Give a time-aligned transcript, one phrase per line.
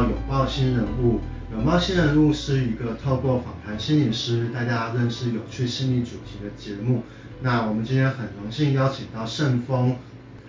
[0.00, 1.18] 到《拥抱新人物》。
[1.52, 7.02] 拥抱新人物是一个透过访谈心理师带大家认识有趣心理主题的节目。
[7.42, 9.96] 那我们今天很荣幸邀请到盛峰。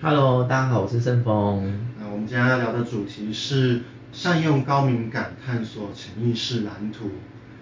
[0.01, 1.89] Hello，大家好，我是盛峰。
[1.99, 3.81] 那我们今天要聊的主题是
[4.13, 7.09] 善用高敏感探索潜意识蓝图。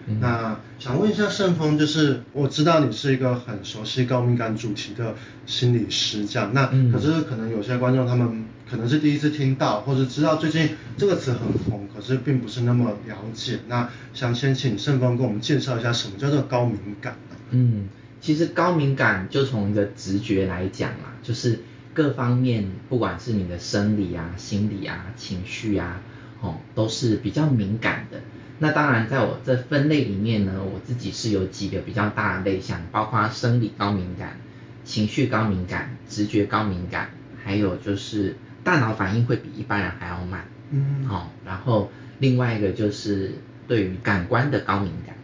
[0.10, 13.59] 嗯、那想问一下盛峰，就是我知道你是一个很熟悉高敏感主题的心理师，这样，那可是可能有些观众他们可能是第一次听到，或者知道最近这个词很红，可是并不是那么了解。
[13.67, 17.36] 那想先请盛峰跟我们介绍一下什么叫做高敏感呢？
[17.52, 17.89] 嗯，
[18.20, 21.59] 其实高敏感就从一个直觉来讲嘛，就是
[21.94, 26.02] 各方面，不管是你的生理啊、心理啊、情绪啊，
[26.41, 28.20] 哦，都是比较敏感的。
[28.62, 34.38] 那当然，在我这分类里面呢，我自己是有几个比较大的类项，包括生理高敏感、
[34.84, 37.09] 情绪高敏感、直觉高敏感，
[37.42, 40.44] 还有就是大脑反应会比一般人还要慢。
[40.72, 41.06] 嗯。
[41.08, 41.89] 好、哦，然后
[42.20, 45.16] 另外一个就是对于感官的高敏感，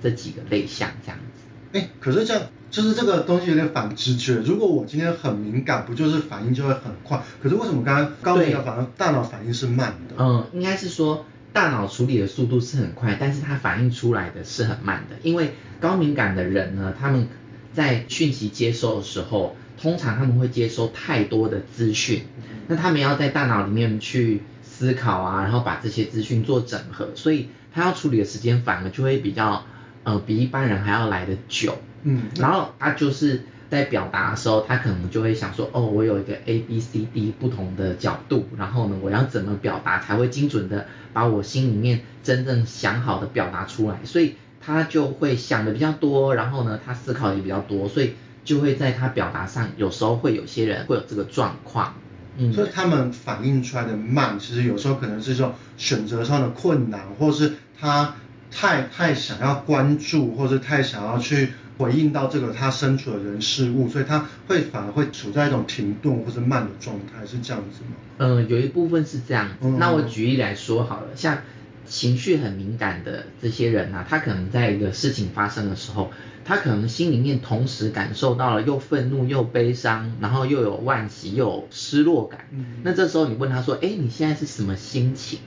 [0.00, 1.78] 这几个类项这样子。
[1.78, 4.34] 哎，可是这样，就是这个东西有点反直觉。
[4.36, 7.20] 如果我今天很敏感，不就是反应就会很快？
[7.42, 10.14] 可是为什么刚刚高敏感反而大脑反应是慢的？
[10.16, 11.26] 嗯，应该是说。
[11.54, 15.16] 大脑处理的速度是很快，但是它反应出来的是很慢的。
[15.22, 17.28] 因为高敏感的人呢，他们
[17.72, 22.24] 在讯息接收的时候，通常他们会接收太多的资讯，
[22.66, 29.64] 那他们要在大脑里面去思考啊，然后把这些资讯做整合，所以他要处理的时间反而就会比较，
[30.02, 31.78] 呃，比一般人还要来得久。
[32.02, 33.44] 嗯，然后他就是。
[33.74, 43.98] 在表达的时候，他可能就会想说，哦，我有一个 A、B、C、D 不同的角度，然后呢，我要怎么表达才会精准的把我心里面真正想好的表达出来？
[44.04, 48.14] 所以他就会想的比较多，然后呢，他思考也比较多，所以
[48.44, 51.94] 就会在他表达上，有时候会有些人会有这个状况。
[52.36, 58.14] 嗯，所以他们反应出来的慢，其实有时候可能是这种选择上的困难，或是他
[58.50, 61.50] 太太想要关注，或是太想要去。
[61.76, 67.96] 回应到这个他身处的人事物，所以他会反而会处在一种停顿或者慢的状态，是这样子吗？
[68.18, 69.50] 嗯、呃，有一部分是这样。
[69.60, 71.38] 嗯、那我举例来说好了，像
[71.86, 76.12] 情绪很敏感的这些人啊，他可能在一个事情发生的时候，
[76.44, 82.46] 他可能心里面同时感受到了又愤怒又悲伤，然后又有惋惜又有失落感。
[82.52, 82.64] 嗯。
[82.84, 85.40] 那这时候你问他说，哎，你现在是什么心情？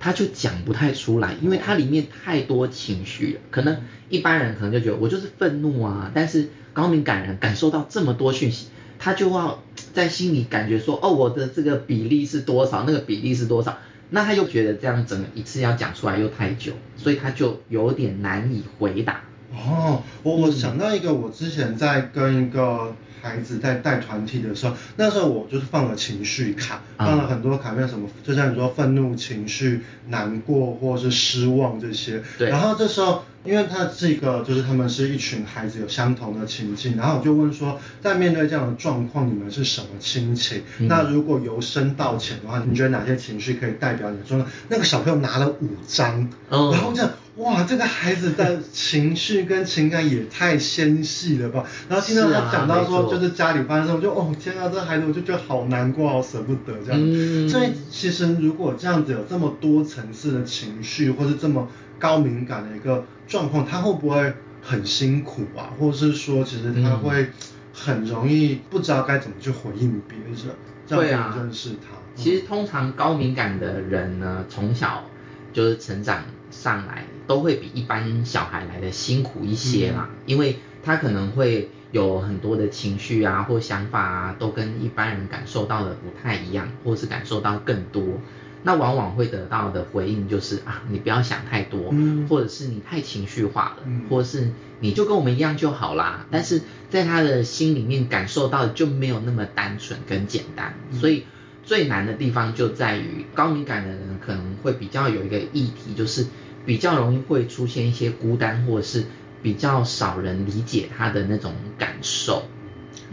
[0.00, 3.40] 他就讲不太出来，因为他里面太多情绪了。
[3.50, 3.78] 可能
[4.08, 13.78] 一般人可能就觉得我就是愤怒啊，但是高敏感人感受到这么多讯息，他就要在心里感觉说，哦，我的这个比例是多少，那个比例是多少，
[14.10, 19.22] 那他又觉得这样整一次要讲出来又太久，所以他就有点难以回答。
[19.52, 22.94] 哦，我我想到一个，我之前在跟一个。
[23.20, 32.22] 孩子在带团体的时候，那时候我就是放了情绪卡，放了很多卡片，什么就像你说愤怒情绪、难过或是失望这些。
[32.36, 32.48] 对。
[32.48, 40.62] 然后这时候，因为他是一个，就是他们是一群孩子，有相同的情境，然后我就问说，在面对这样的状况，你们是什么心情？
[40.78, 44.44] 嗯、那如果由深到浅的话，你觉得哪些情绪可以代表你说？
[44.68, 47.10] 那个小朋友拿了五张，嗯、然后这样。
[47.38, 51.64] 哇，这个孩子的 情绪跟情感也太纤细了吧！
[51.88, 57.00] 然后听到他讲到说，就是家里发生就哦天啊，这孩子我就觉得好难过，好舍不得这样。
[57.00, 57.48] 嗯。
[57.48, 65.70] 所以其实如果这样子有这么多层次的情绪，或是这么高敏感的一个状况，他会不会很辛苦啊？
[65.78, 67.28] 或者是说，其实他会
[67.72, 70.56] 很容易不知道该怎么去回应别人，
[70.86, 71.94] 这样认识他。
[71.94, 75.04] 啊嗯、其实通常高敏感的人呢，从小
[75.58, 76.22] 就是成长。
[76.50, 88.02] 上来都会比一般小孩来的辛苦一些啦，嗯、因为他可能会有很多的情绪啊或想法啊，都跟一般人感受到的不太一样，或是感受到更多，
[88.62, 96.26] 那往往会得到的回应就是啊，你不要想太多，嗯、或者是你太情绪化了，嗯、或者是你就跟我们一样就好啦。
[96.30, 101.24] 但是在他的心里面感受到的就没有那么单纯跟简单，嗯、所以。
[101.68, 106.24] 最难的地方就在于高敏感的人可能会比较有一个议题，就是
[106.64, 109.04] 比较容易会出现一些孤单，或者是
[109.42, 112.44] 比较少人理解他的那种感受。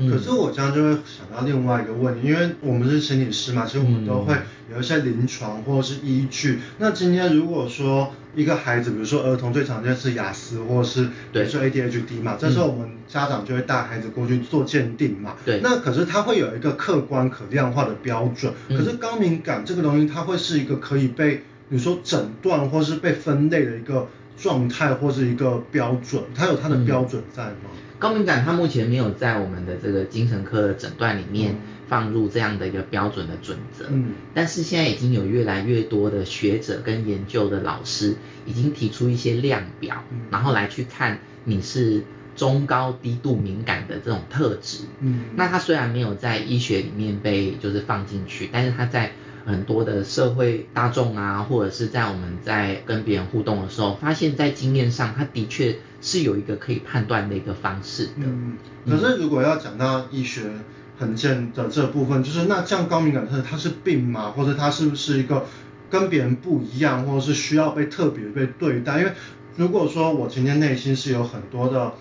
[0.10, 4.34] 可是我这样就会想到另外一个问题，因为我们是心理师嘛，其实我们都会
[4.74, 6.62] 有一些临床或者是依据。
[6.78, 15.36] 那今天如果说一个孩子，比如说儿童最常见是雅思，或是比如说 ADHD 嘛，这时候我们家长就会带孩子过去做鉴定嘛。
[15.46, 15.62] 对。
[15.64, 18.54] 那可是他会有一个客观可量化的标准。
[18.70, 21.36] 可是高敏感这个东西，它会是一个可以被
[21.70, 24.08] 比如说诊断或是被分类的一个
[24.38, 27.72] 状态或是一个标准，它有它的标准在吗？
[27.72, 31.56] 嗯、高敏感它目前没有在我们的这个精神科的诊断里面
[31.88, 33.86] 放入这样的一个标准的准则。
[33.90, 38.16] 嗯，但是现在已经有越来越多的学者跟研究的老师
[38.46, 42.04] 已经提出一些量表，嗯、然后来去看你是
[42.36, 44.80] 中高低度敏感的这种特质。
[45.00, 49.12] 嗯，那它虽然没有在医学里面被就是放进去，但是它在
[49.46, 58.24] 很多的社会大众啊，或者是在我们在跟别人互动的时候，发现，在经验上，它的确是有一个可以判断的一个方式的。
[58.26, 58.58] 嗯，
[58.90, 60.50] 可是如果要讲到医学
[60.98, 64.32] 衡鉴的这部分，就是那这样高敏感特质它是病吗？
[64.36, 65.46] 或者它是不是一个
[65.90, 69.00] 跟别人不一样，或者是需要被特别被对待？
[69.00, 69.12] 因为
[69.58, 71.94] 如果说我今天内心是有很多的。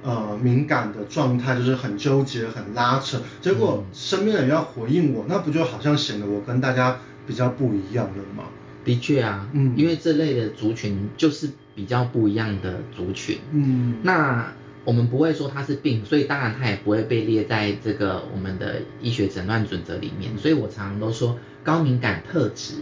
[0.00, 8.44] 呃，敏感的状态就是很纠结、很拉扯，结果身边的人要回应我，那不就好像显得我跟大家比较不一样了吗？
[8.84, 14.52] 的确啊，嗯，因为这类的族群就是比较不一样的族群，嗯，那
[14.88, 22.76] 我们不会说它是病，所以当然它也不会被列在这个我们的医学诊断准则里面，所以我常常都说高敏感特质，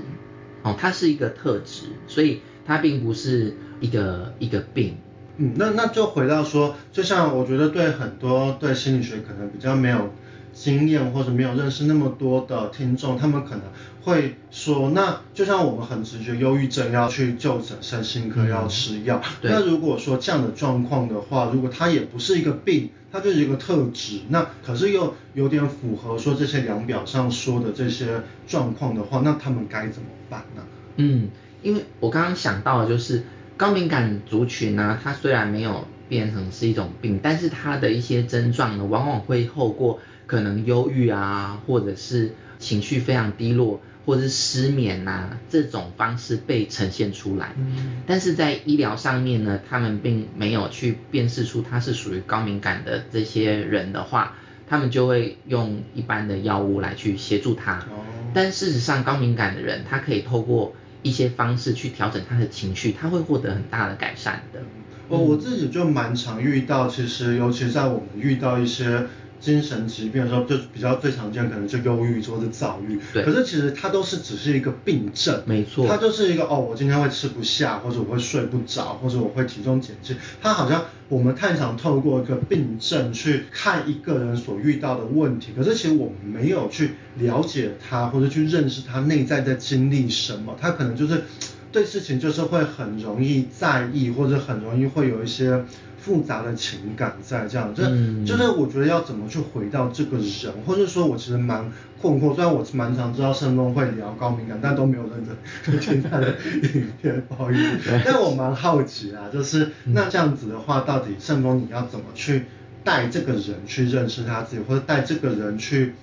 [0.62, 4.99] 哦，它是一个特质，所以它并不是一个一个病。
[5.38, 10.12] 嗯，那那就回到说，就像我觉得对很多对心理学可能比较没有
[10.56, 13.61] 经验或者没有认识那么多的听众，他们可能
[14.03, 19.20] 会说，那就像我们很直觉，忧郁症要去就诊，身心科要吃药。
[19.43, 30.62] 嗯、那如果说这样的状况的话，如果它也不是一个病，它就是一个特质，那可是又有点符合说这些量表上说的这些状况的话，那他们该怎么办呢？
[30.97, 31.29] 嗯，
[31.62, 33.23] 因为我刚刚想到的就是。
[33.59, 47.52] 高敏感族群呢、啊，它虽然没有变成是一种病，但是它的一些症状呢，往往会透过可能忧郁啊，或者是情绪非常低落，或者是失眠呐、啊、这种方式被呈现出来。
[47.56, 48.02] 嗯。
[48.06, 54.37] 但是在医疗上面呢，他们并没有去辨识出他是属于高敏感的这些人的话，
[54.69, 57.78] 他们就会用一般的药物来去协助他。
[57.78, 58.05] 哦。
[58.34, 64.61] 但事实上，高敏感的人他可以透过一些方式去调整他的情绪，他会获得很大的改善的。
[65.08, 69.06] 哦，我自己就蛮常遇到，其实尤其在我们遇到一些
[69.41, 72.99] 精神疾病的时候，就比较最常见，可能就忧郁或者躁郁。
[73.12, 73.25] 对。
[73.25, 75.43] 可是其实它都是只是一个病症。
[75.47, 75.87] 没错。
[75.87, 80.17] 它就是一个哦，我今天会吃不下，或者我会睡不着，或者我会体重减轻。
[80.41, 90.56] 它好像我们太常透过一个病症去看一个人所遇到的问题，可是其实我们没有去了解他，或者去认识他内在在经历什么。
[90.61, 91.25] 他可能就是
[91.71, 95.65] 对事情就是会很容易在意，或者很容易会有一些。
[96.06, 101.69] 复杂的情感在这样，就、嗯、就是我觉得要怎么去回到这个人，或者说我其实蛮
[102.00, 106.29] 困惑，虽然我蛮常知道盛东会聊高敏感，但都没有认真听他的
[106.75, 108.00] 影片，不好意思。
[108.05, 112.44] 但我蛮好奇啊，就是那这样子的话，到底盛东你要怎么去
[112.85, 115.94] 带这个人去认识他自己，或者带这个人去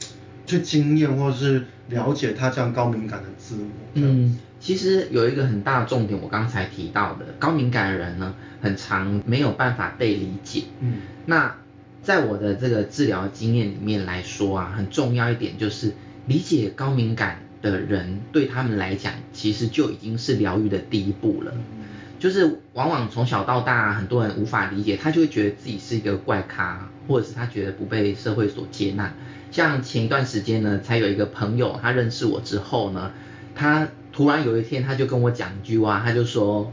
[0.45, 3.69] 去经验，或是了解他这样高敏感的自我？
[3.93, 10.63] 嗯，其实有一个很大的重点，我刚才提到的，高敏感的人呢，很常没有办法被理解。
[10.79, 11.57] 嗯，那
[12.01, 15.91] 在我的这个治疗经验里面来说啊，很重要一点就是
[16.27, 21.51] 理解高敏感的人，对他们来讲，其实就已经是疗愈的第一步了。
[21.53, 21.83] 嗯，
[22.17, 29.13] 就是往往从小到大，很多人无法理解，他就会觉得自己是一个怪咖，或者是他觉得不被社会所接纳。
[29.51, 33.11] 像前一段时间呢，才有一个朋友，他认识我之后呢。
[33.55, 36.71] 他突然有一天，他就跟我讲一句话，他就说：“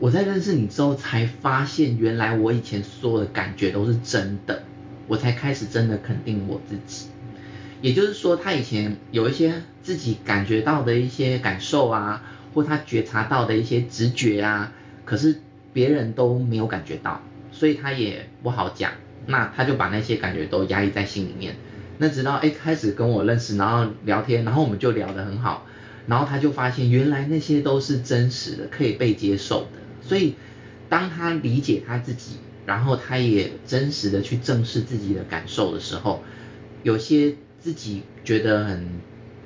[0.00, 4.62] 我在认识你之后，才发现原来我以前所有的感觉都是真的，
[5.06, 7.08] 我才开始真的肯定我自己。”
[7.82, 12.24] 也就是说，他以前有一些自己感觉到的一些感受啊，
[12.54, 14.72] 或他觉察到的一些直觉啊，
[15.04, 15.40] 可是
[15.74, 18.92] 别人都没有感觉到，所以他也不好讲。
[19.26, 21.56] 那他就把那些感觉都压抑在心里面。
[21.98, 25.66] 那直到诶开始跟我认识，然后聊天，然后我们就聊得很好。
[26.06, 29.78] 然后他就发现，原来那些都是真实的，可以被接受的。
[30.02, 30.34] 所以，
[30.88, 36.22] 当他理解他自己，然后他也真实的去正视自己的感受的时候，
[36.82, 38.88] 有些自己觉得很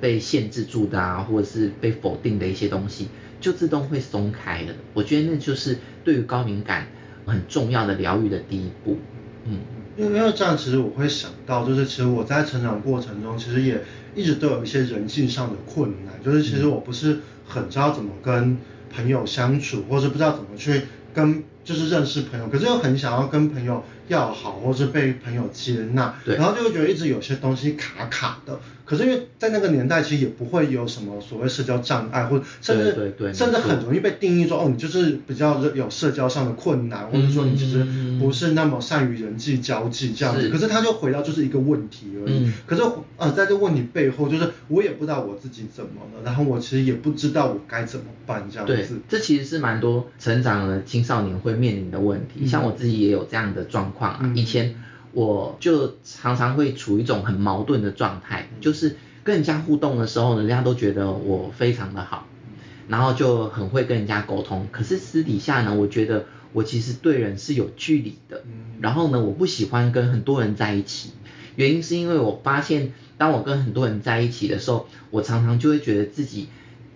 [0.01, 3.07] 被限制住的啊，或者是被否定的一些东西，
[3.39, 4.73] 就自动会松开了。
[4.93, 6.87] 我觉得那就是对于高敏感
[7.25, 8.97] 很重要的疗愈的第一步。
[9.45, 9.59] 嗯。
[9.97, 13.83] 因为因为这样，其实我会想到，就是其实我在成长过程中，其实也
[14.15, 18.57] 一直都有一些人性上的困难，就是其实我不是很知道怎么跟
[18.95, 28.59] 朋友相处，或是不知道怎么去跟就是认识朋友，可是又很想要跟朋友要好，或是被朋友接纳，对，然后就会觉得一直有些东西卡卡的。
[28.85, 37.85] 可是因为在那个年代，其实也不会有什么所谓社交障碍，或者甚至对对对甚至很容易被定义说，哦，你就是比较有社交上的困难，或者说你其实
[38.17, 40.43] 不是那么善于人际交际这样子。
[40.43, 42.45] 是，可是他就回到就是一个问题而已。
[42.45, 42.83] 嗯、可是
[43.17, 48.73] 呃，在这个问题背后，就是我也不知道我自己怎么了，然后我其实也不知道我该怎么办这样子。
[48.73, 52.35] 对，这其实是蛮多成长的青少年会面临的问题。
[52.39, 54.75] 嗯、像我自己也有这样的状况啊，嗯、以前。
[55.13, 62.27] 我就常常会处于一种很矛盾的状态，就是跟人家互动的时候，人家都觉得我非常的好，
[62.87, 64.67] 然后就很会跟人家沟通。
[64.71, 68.43] 可是私底下呢，我觉得我其实对人是有距离的。
[68.79, 71.13] 然后呢，我不喜欢跟很多人在一起，
[71.55, 76.49] 原因是因为我发现，当我跟很多人在一起的时候，我常常就会觉得自己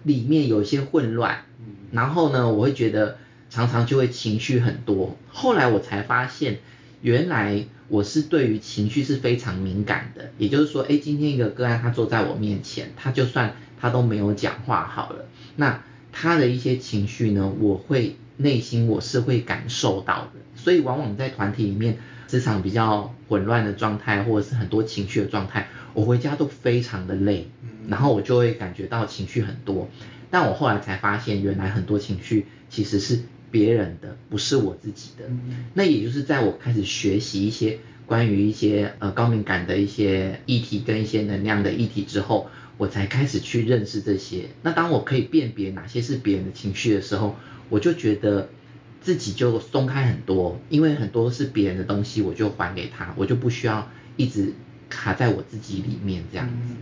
[0.03, 1.46] 里面有一些混乱。
[1.91, 3.17] 然后呢，我会觉得
[3.50, 5.17] 常常就会情绪很多。
[5.31, 6.60] 后来我才发现。
[7.01, 27.48] 原来我是对于情绪是非常敏感的，也就是说，哎，今天一个个案他坐在我面前，他就算他都没有讲话好了，那他的一些情绪呢，我会内心我是会感受到的，所以往往在团体里面，职场比较混乱的状态，或者是很多情绪的状态，我回家都非常的累，
[27.88, 29.89] 然后我就会感觉到情绪很多，
[30.29, 33.22] 但我后来才发现，原来很多情绪其实是。
[33.51, 35.25] 别人的不是我自己的，
[35.74, 44.46] 那也就是在我开始学习一些关于一些呃高敏感的一些议题跟一些能量的议题之后，我才开始去认识这些。
[44.63, 47.36] 那当我可以辨别哪些是别人的情绪的时候，
[47.70, 48.50] 我就觉得
[49.01, 54.53] 自己就松开很多，因为很多是别人的东西，我就还给他，我就不需要一直
[54.89, 56.74] 卡在我自己里面这样子。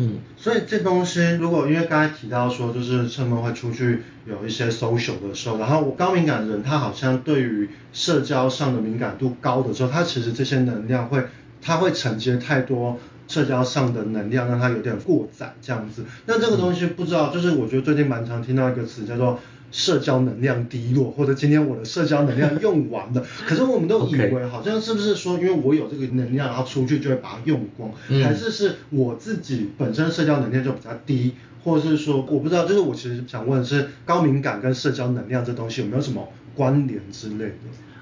[0.00, 11.24] 嗯，所以这东西如果因为刚才提到说，就是车门会出去有一些 social 的时候，然后我高敏感的人他好像对于社交上的敏感度高的时候，他其实这些能量会，
[11.60, 16.04] 他会承接太多社交上的能量，让他有点过载这样子。
[16.26, 19.40] 那这个东西不知道，就是我觉得最近蛮常听到一个词叫做。
[19.70, 37.54] 社交能量低落，或者今天我的社交能量用完了， 可是我们都以为好像是不是说，因为我有这个能量，然后出去就会把它用光，嗯、还是是我自己本身社交能量就比较低，或者是说我不知道，就是我其实想问的是高敏感跟社交能量这东西有没有什么关联之类的？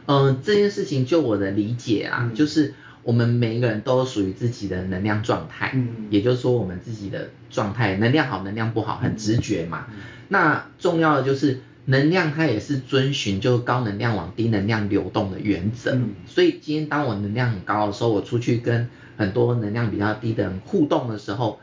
[0.07, 9.87] 嗯、呃，这件事情就我的理解啊，嗯、就是我们每一个人都属于自己的能量状态，嗯，也就是说我们自己的状态能量好，能量不好，很直觉嘛。
[10.29, 15.93] 那重要的就是能量，它也是遵循就高能量往低能量流动的原则。
[15.95, 21.61] 嗯、所以今天当我能量很高的时候，我出去跟很多能量比较低的人互动的时候，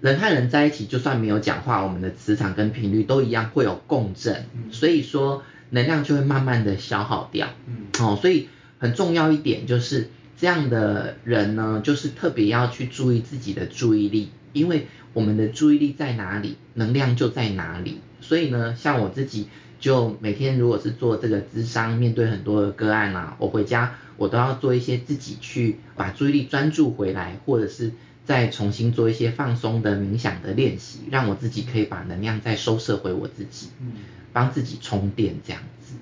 [0.00, 4.46] 人和人在一起，就算没有讲话，我们的磁场跟频率都一样会有共振。
[4.54, 7.48] 嗯、所以说能量就会慢慢的消耗掉。
[7.66, 8.48] 嗯、哦，所以
[8.78, 14.86] 很重要一点就是这样的人呢，就是特别要去注意自己的注意力，因为。
[15.12, 17.98] 我们的注意力在哪里，能量就在哪里。
[18.20, 19.48] 所以呢，像我自己
[19.80, 27.90] 就每天如果是做这个咨商，面对很多的个案啊，我回家我都要做一些自己去把注意力专注回来，或者是
[28.24, 33.94] 再重新做一些放松的冥想的练习，让我自己可以把能量再收摄回我自己，嗯，
[34.32, 35.94] 帮自己充电这样子。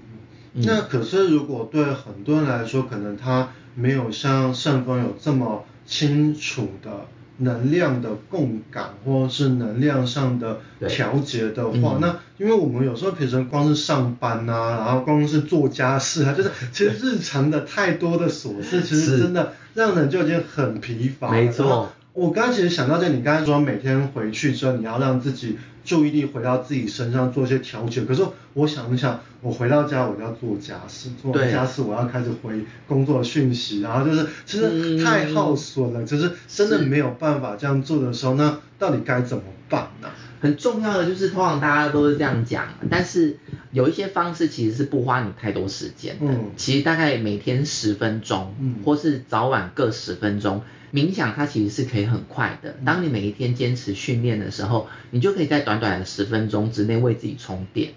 [0.52, 7.06] 嗯、那可是如果对很多人来说，可能他没有像圣峰有这么清楚的。
[7.38, 21.32] 能量的共感，或者是能量上的调节的话，嗯、那因为我们有时候平时光是上班啊，然后光是做家事啊，就是 其实日常的太多的琐事，其实真的让人就已经很疲乏了。
[21.34, 21.92] 没错。
[22.18, 28.00] 我刚才其实想到这，你刚才说每天回去之后，你要让自己注意力回到自己身上做一些调节。
[28.00, 40.08] 可是我想一想，我回到家我就要做家事，做完家事我要开始回工作讯息，然后就是其实太耗损了，嗯、就是真的没有办法这样做的时候，那到底该怎么办呢？
[40.40, 43.38] 很重要的就是，通常大家都是这样讲，但是
[43.70, 46.32] 有一些方式其实是不花你太多时间的。
[46.32, 46.50] 嗯。
[46.56, 50.62] 其实大概每天十分钟，嗯，或是早晚各十分钟。
[50.92, 57.90] 冥想它其实是可以很快的，当你每一天坚持训练的时候，你就可以在短短的十分钟之内为自己充电。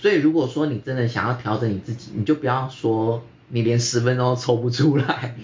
[0.00, 5.36] 所以如果说你真的想要调整你自己，你就不要说你连十分钟都抽不出来。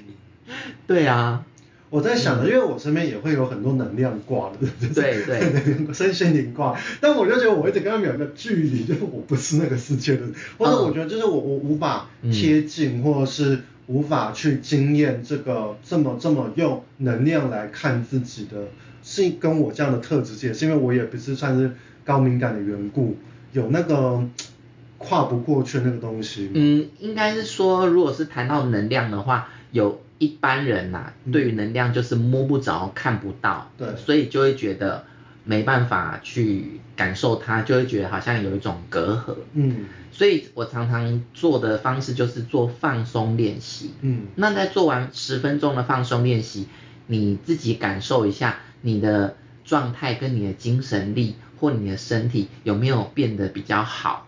[0.88, 1.44] 对啊，
[1.90, 10.22] 我在想的，因为我身边也会有很多能量挂的，对对， 身心灵挂，但我就觉得我一直跟他们有一个距离，就是我不是那个世界的，
[10.58, 13.60] 或者我觉得就是我我无法贴近，或者是。
[13.88, 18.68] 无法去经验这个这么这么用能量来看自己的，
[19.02, 21.72] 是跟我这样的特质，也是因为我也不是算是
[22.04, 23.16] 高敏感的缘故，
[23.52, 24.22] 有那个
[24.98, 26.50] 跨不过去那个东西？
[26.54, 35.04] 嗯，应该是说，如果是谈到能量的话，有一般人呐、啊，嗯、对于能量就是摸不着、看不到，对，所以就会觉得
[35.44, 39.36] 没办法去感受它，就会觉得好像有一种隔阂。
[39.54, 39.84] 嗯，
[40.18, 43.92] 所以我常常做的方式就是做放松练习。
[44.00, 46.66] 嗯，那在做完十分钟的放松练习，
[47.06, 54.26] 你自己感受一下你的状态跟你的精神力或你的身体有没有变得比较好。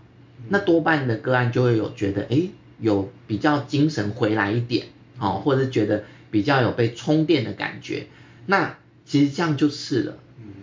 [0.49, 4.87] 那多半的个案就会有觉得，哎，有比较精神回来一点，
[5.19, 8.07] 哦，或者是觉得比较有被充电的感觉。
[8.47, 10.19] 那其实这样就是了，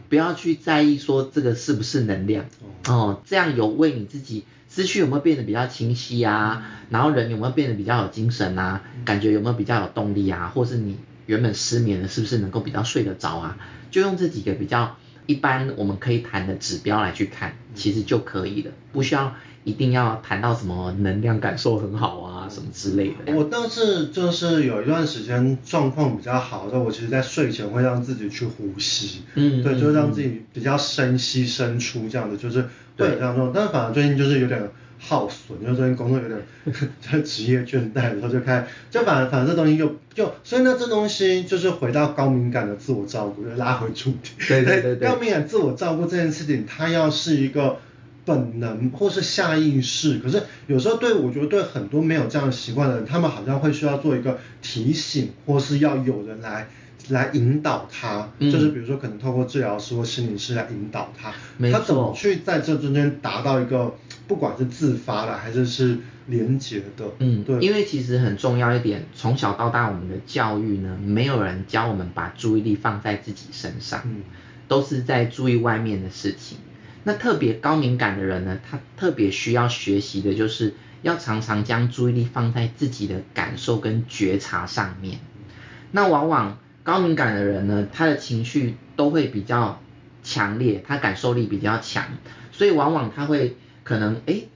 [0.08, 2.46] 不要去在意说这个是不是能量，
[2.88, 4.46] 哦，这样有为你自己
[4.78, 6.64] 思绪有没有变得比较清晰啊？
[6.92, 8.84] 然后人有没有变得比较有精神啊？
[9.06, 10.52] 感觉有没有比较有动力啊？
[10.54, 13.58] 或是你原本失眠的，是不是能够比较睡得着啊？
[13.90, 19.34] 就用这几个比较一般我们可以谈的指标来去看，其实就可以了，不需要。
[19.68, 23.36] 一定要谈到什么能量感受很好啊，什么之类的。
[23.36, 32.62] 我倒是就是有一段时间状况比较好的时候，我其实在睡前会让自己去呼吸，嗯，对，就是让自己比较深吸深出这样的，就是
[32.98, 33.52] 会有这样状。
[33.54, 36.42] 但是反而最近就是有点耗损，就是最近工作有点
[37.02, 44.32] 在职业倦怠的时候就开，就反而反正这东西就就所以呢，这东西就是回到高敏感的自我照顾，就拉回主题。
[44.48, 45.10] 对对对对。
[45.12, 47.80] 高敏感自我照顾这件事情，它要是一个。
[48.28, 56.68] 本能或是下意识，可是有时候对我觉得对很多没有这样习惯的人，他们好像会需要做一个提醒，或是要有人来
[57.08, 61.34] 来引导他，嗯、就是比如说可能透过治疗师或心理师来引导他，
[61.72, 63.96] 他怎么去在这中间达到一个
[64.28, 74.24] 不管是自发的还是是连结的，嗯，对，因为其实很重要一点，从小到大我们的教育呢，没有人教我们把注意力放在自己身上，嗯，
[74.68, 76.58] 都是在注意外面的事情。
[77.08, 80.74] 那特别高敏感的人呢，他特别需要学习的就是
[81.04, 85.20] 要常常将注意力放在自己的感受跟觉察上面。
[85.92, 89.82] 那往往高敏感的人呢，他的情绪都会比较
[90.22, 92.04] 强烈，他感受力比较强，
[92.52, 94.50] 所以往往他会可能诶。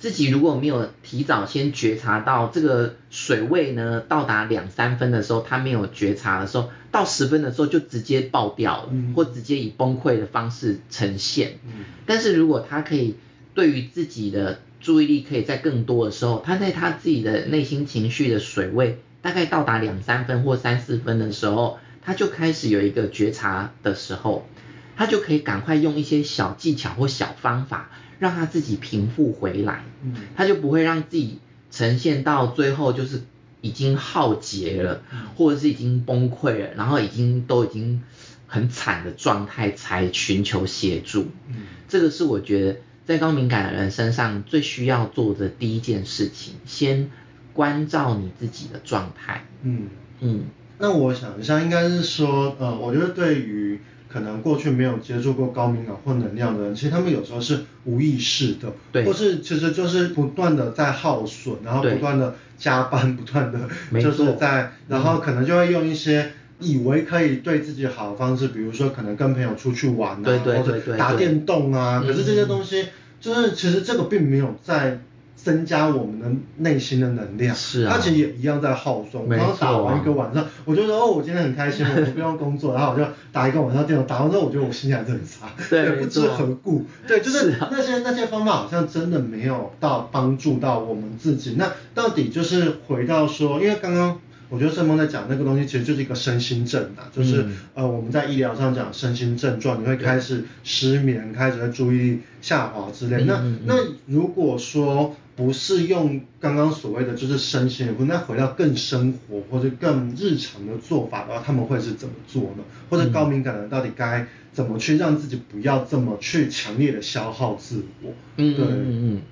[0.00, 11.58] 自己如果没有提早先觉察到这个水位呢，到达两三分的时候，他没有觉察的时候，到十分的时候就直接爆掉了，嗯、或直接以崩溃的方式呈现。
[11.66, 13.16] 嗯、但是如果他可以
[13.52, 24.48] 对于自己的注意力可以在更多的时候，他在他自己的内心情绪的水位大概到达两三分或三四分的时候，他就开始有一个觉察的时候，
[24.96, 27.90] 他就可以赶快用一些小技巧或小方法。
[28.20, 31.38] 让他自己平复回来，嗯，他就不会让自己
[31.72, 33.22] 呈现到最后就是
[33.62, 38.02] 已经耗竭了，嗯，或者是已经崩溃了，然后已经都已经
[38.46, 47.10] 很惨的状态才寻求协助，嗯，这个是我觉得在高敏感的人身上最需要做的第一件事情，先
[47.54, 49.88] 关照你自己的状态，嗯。
[50.20, 50.42] 嗯，
[50.78, 53.80] 那我想一下，应该是说，呃，我觉得对于。
[54.12, 63.60] 可能过去没有接触过高敏感或能量的人，其实他们有时候是无意识的，对，或是其实就是不断的在耗损，然后不断的加班，不断的
[64.00, 72.86] 就是在，然后可能就会用一些以为可以对自己好的方式，比如说可能跟朋友出去玩啊，对对对对或者打电动啊，可是这些东西
[73.20, 75.00] 就是其实这个并没有在。
[75.42, 79.22] 增加我们的内心的能量，是啊，它其实也一样在耗损。
[79.22, 91.54] 我刚刚打完一个晚上，我就说哦，我今天很开心，我不用工作，然后我就打一个晚上电脑，打完之后我觉得我心情还是很差，对， 不知何故，对，就是那些那些方法好像真的没有到帮助到我们自己。
[91.58, 94.18] 那到底就是回到说，因为刚刚。
[94.52, 103.22] 我觉得盛峰在讲那个东西，其实就是一个身心症啊，就是、嗯、呃我们在医疗上讲身心症状，你会开始失眠，对开始在注意力下滑之类。
[103.22, 103.74] 嗯、那、嗯、那
[104.06, 112.64] 如果说不是用刚刚所谓的就是身心那回到更生活或者更日常的做法的话，他们会是怎么做呢？
[112.90, 118.12] 或者高敏感的人到底该怎么去让自己不要这么去强烈的消耗自我？
[118.36, 119.22] 嗯对嗯嗯。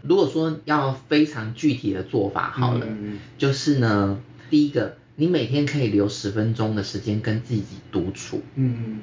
[0.00, 4.18] 如果说要非常具体的做法，好了，嗯、就是呢。
[4.50, 9.00] 第一个，你每天可以留十分钟的时间跟自己独处，嗯嗯，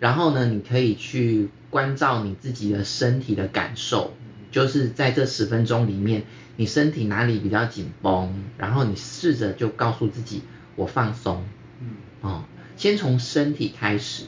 [0.00, 4.12] 然后呢，你可以去关照你自己的身体的感受，
[4.50, 6.24] 就是在这十分钟里面，
[6.56, 10.42] 你身体哪里比较紧绷，然后你试着就告诉自己
[10.76, 11.44] 我放松，
[11.80, 11.88] 嗯，
[12.20, 12.44] 哦，
[12.76, 14.24] 先从身体开始，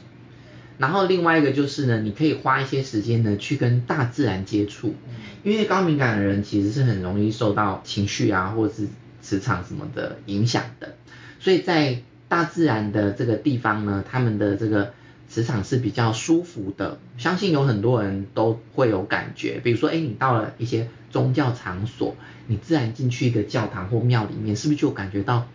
[0.77, 4.95] 然后另外一个就是呢，你可以花一些时间呢去跟大自然接触，
[5.43, 8.87] 因为高敏感的人其实是很容易受到情绪啊，或者是。
[9.23, 10.95] 磁场什么的影响的，
[11.39, 14.95] 所以在大自然的这个地方呢，他们的这个
[15.31, 19.61] 磁场是比较舒服的，相信有很多人都会有感觉。
[19.63, 22.17] 比如说，哎，你到了一些宗教场所，
[22.47, 25.47] 你自然进去一个教堂或庙里面，是不是就感觉到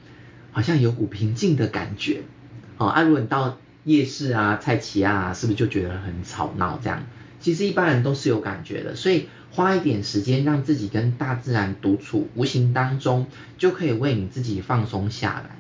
[0.51, 2.23] 好像有股平静的感觉？
[2.79, 6.81] 哦，啊，如果你到夜市啊、菜市啊，是不是就觉得很吵闹？
[6.83, 7.05] 这样，
[7.39, 8.95] 其实一般人都是有感觉的。
[8.95, 13.27] 所以花一点时间让自己跟大自然独处，无形当中
[13.59, 15.57] 就可以为你自己放松下来。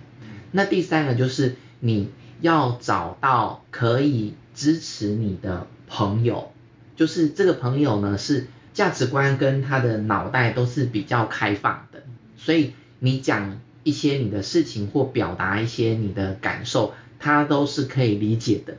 [0.52, 2.08] 那第三个就是你。
[2.40, 6.52] 要找到可以支持你的朋友，
[6.96, 12.02] 就是这个朋友呢，是价值观跟他的脑袋都是比较开放的，
[12.36, 18.76] 所以你讲一些你的事情或表达一些你的感受，他都是可以理解的。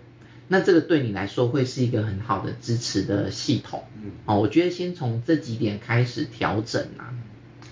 [0.48, 3.84] 那这个对你来说会是一个很好的支持的系统。
[4.26, 7.14] 哦，我觉得先从这几点开始调整啊。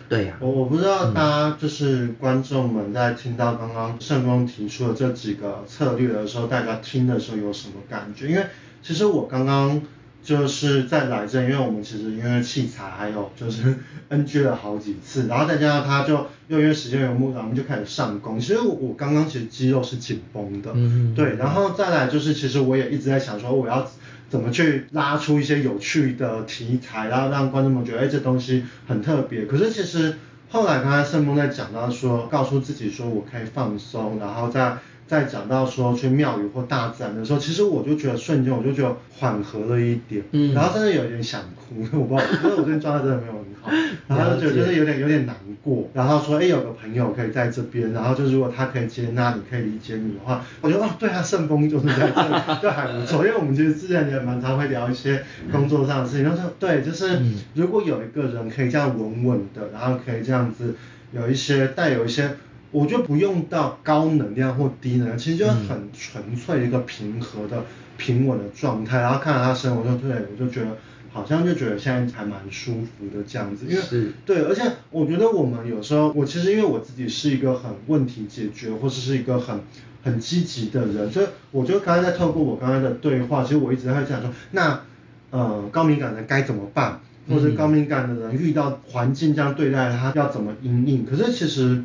[0.07, 8.27] 对呀、啊，我我不知道大家就是观众们在听到刚刚圣峰提出的这几个策略的时候，大家听的时候有什么感觉？
[8.27, 8.45] 因为
[8.83, 9.81] 其实我刚刚
[10.23, 13.75] 就是在来这，因为我们其实因为器材还有就是
[14.09, 18.39] NG 了好几次，然后再加上他就又因为时间有木，然后我们就开始上工。
[18.39, 23.89] 其实我我刚刚其实肌肉是紧绷的，嗯，对，然后再来就是其实我也一直在想说我要。
[24.29, 29.45] 怎么去拉出一些有趣的题材，然后让观众们觉得，哎，这东西很特别。
[29.45, 30.15] 可是其实
[30.49, 34.77] 后来刚才圣峰在讲到说，告诉自己说我可以放松，然后在。
[35.07, 43.71] 在讲到说去庙宇或大自然的时候，其实我就觉得瞬间我就觉得缓和了一点，嗯，然后真的有点想哭，我不知道，因为我最近状态真的没有很好，
[44.07, 57.19] 然后就觉得就是有点有点难过，然后说哎有个朋友可以在这边，然后就如果他可以接纳你，可以理解你的话，我觉得哦对啊，圣风就是在这里， 就还不错，因为我们其实之前也蛮常会聊一些工作上的事情，然后说对，就是
[57.53, 60.75] 如果有一个人可以这样稳稳的，然后可以这样子
[61.11, 62.31] 有一些带有一些。
[62.75, 67.63] 我就不用到高能量或低能量，其实就是很纯粹一个平和的、
[67.95, 68.99] 平稳的状态。
[68.99, 70.75] 然后看到他生活，就对我就觉得
[71.09, 73.65] 好像就觉得现在还蛮舒服的这样子。
[73.69, 79.61] 因为是对，而且我觉得我们有时候，我其实因为我自己是一个很问题解决，或者是一个很
[80.03, 84.81] 很积极的人，所以我就刚才在透过我刚才的对话，其实我一直在想说，那
[85.29, 86.99] 呃高敏感人该怎么办？
[87.29, 91.05] 或者高敏感的人遇到环境这样对待他要怎么应应？
[91.05, 91.81] 可是其实。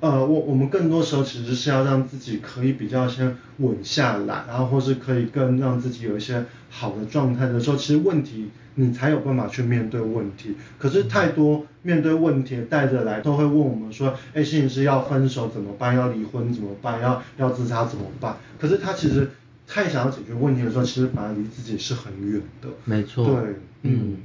[0.00, 10.56] 呃，我我们更多时候其实是要让自己可以比较先稳下来，然后或是可以更让自己有一些好的状态的时候，其实问题你才有办法去面对问题。
[10.78, 15.96] 可是太多面对问题带着来，都会问我们说，哎，心理师要分手怎么办？
[15.96, 17.00] 要离婚怎么办？
[17.00, 18.36] 要要自杀怎么办？
[18.60, 19.30] 可是他其实
[19.66, 22.68] 太想要解决问题的时候，其实反而离自己是很远的。
[22.84, 23.24] 没错。
[23.24, 23.34] 对，
[23.82, 24.16] 嗯，嗯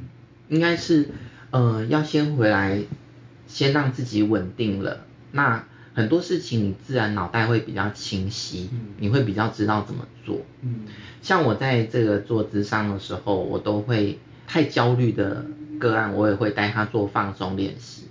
[0.49, 1.09] 应该是，
[1.51, 2.81] 呃，要先回来，
[3.47, 5.05] 先让自己稳定了。
[5.31, 10.41] 那很多事情你自然脑袋会比较清晰，嗯，你会比较知道怎么做。
[10.61, 10.85] 嗯，
[11.21, 15.45] 像我在这个做咨商的时候，我都会太焦虑的
[15.79, 18.03] 个案，我也会带他做放松练习。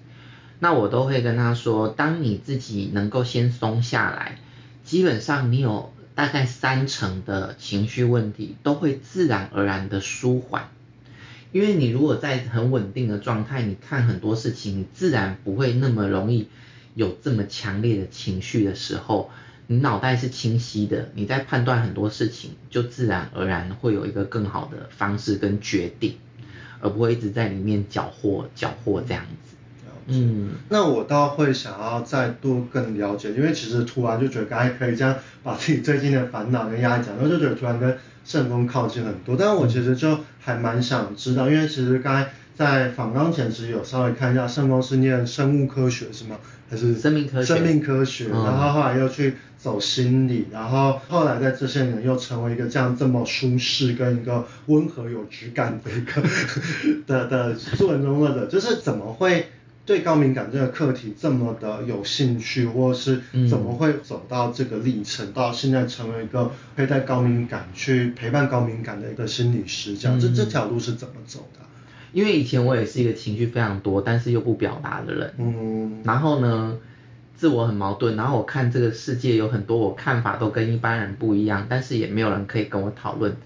[0.59, 4.38] 那我都会跟他说，当你自己能够先松下来，
[4.85, 10.68] 基本上你有大概三成的情绪问题都会自然而然的舒缓。
[11.52, 16.48] 因为你如果在很稳定的状态，你看很多事情，你自然不会那么容易。
[16.98, 19.30] 有这么强烈的情绪的时候，
[19.68, 26.16] 你脑袋是清晰的，你在判断很多事情，就自然而然会有一个更好的方式跟决定，
[26.80, 29.54] 而不会一直在里面搅和搅和这样子。
[30.08, 39.37] 嗯，那我倒会想要再多更了解，因为其实突然就觉得刚才可以这样把自己最近的烦恼跟压力讲，然后就觉得突然跟圣峰靠近很多。
[39.38, 46.37] 但我其实就还蛮想知道，因为其实刚才在访纲前其实有稍微看一下，圣光是念生物科学是吗？
[46.68, 47.55] 还是生命科学？
[47.55, 56.21] 生命科学，然后后来又去走心理，然后后来在这些年又成为一个这样这么舒适跟一个温和有质感的一个
[57.07, 59.47] 的的素人中的，就是怎么会？
[59.87, 71.61] 对高敏感这个课题这么的有兴趣，或是怎么会走到这个历程，嗯、到现在成为一个可以带高敏感去陪伴高敏感的一个心理师，这样，这、嗯、这条路是怎么走的？
[72.12, 76.77] 因为以前我也是一个情绪非常多，但是又不表达的人，嗯，然后呢，
[77.35, 83.37] 自我很矛盾，然后我看这个世界有很多我看法都跟一般人不一样，但是也没有人可以跟我讨论。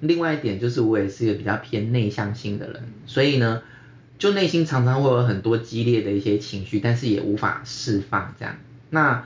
[0.00, 3.62] 另外一点就是我也是一个比较偏内向性的人，所以呢。
[4.18, 8.54] 就内心常常会有很多激烈的一些情绪，但是也无法释放这样。
[8.88, 9.24] 那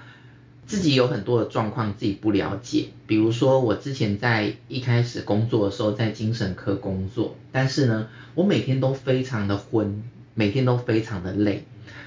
[0.66, 10.02] 自己有很多的状况自己不了解，比如说我之前在一开始工作的时候在精神科工作，但是呢，我每天都非常的昏，
[10.34, 11.64] 每天都非常的累，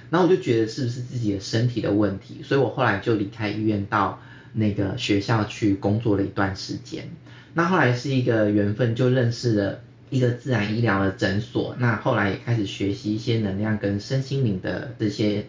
[0.10, 7.10] 然后我就觉得是不是自己的身体的问题，所以我后来就离开医院到那个学校去工作了一段时间。
[7.54, 11.76] 那后来是一个缘分，就认识了一个自然医疗的诊所。
[11.80, 15.46] 那后来也开始学习一些能量跟身心灵的这些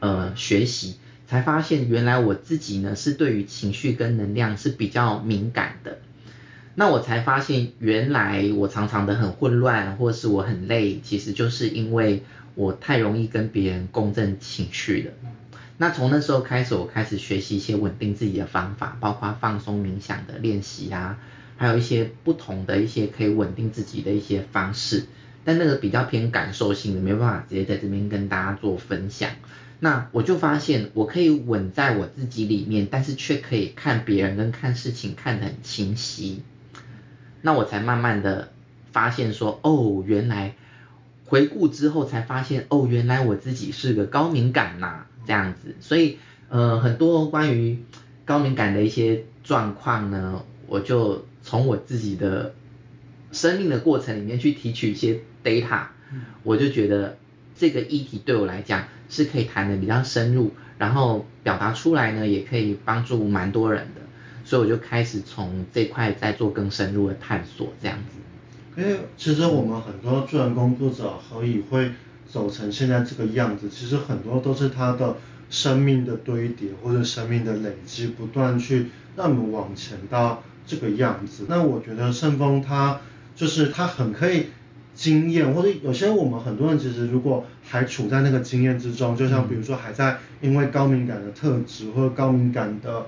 [0.00, 5.98] 呃学习，才发现原来我自己呢是对于情绪跟能量是比较敏感的。
[6.74, 12.24] 那我才发现，原来我常常的很混乱，或是我很累，其实就是因为
[12.56, 15.12] 我太容易跟别人共振情绪了。
[15.76, 21.18] 那从那时候开始，我开始学习一些稳定自己的方法，包括放松冥想的练习啊，
[21.56, 25.04] 还有一些不同的一些可以稳定自己的一些方式。
[25.44, 29.30] 但那个比较偏感受性的，没办法直接在这边跟大家做分享。
[29.84, 36.42] 那我就发现，我可以稳在我自己里面，但是却可以看别人跟看事情看得很清晰。
[37.42, 38.50] 那我才慢慢的
[38.92, 40.54] 发现说，哦，原来
[41.26, 45.74] 回顾之后才发现，哦，原来我自己是个高敏感呐，这样子。
[45.80, 46.16] 所以，
[46.48, 47.84] 呃，很多关于
[48.24, 52.54] 高敏感的一些状况呢，我就从我自己的
[53.32, 55.88] 生命的过程里面去提取一些 data，
[56.42, 57.18] 我就觉得
[57.56, 64.00] 这个议题对我来讲是可以谈的比较深入，然后表达出来呢，也可以帮助蛮多人的。
[64.44, 68.80] 所以我就开始从这块再做更深入的探索，这样子。
[68.80, 71.92] 因为其实我们很多助人工作者何以会
[72.28, 75.16] 走成现在这个样子，其实很多都是他的
[75.48, 81.46] 生命的堆叠或者生命的累积，不断去让我们往前到这个样子。
[81.48, 83.00] 那我觉得圣峰他
[83.36, 84.48] 就是他很可以
[85.04, 93.06] 经验，或者有些我们很多人其实如果还处在那个经验之中，就像比如说还在因为高敏感的特质或者高敏感的。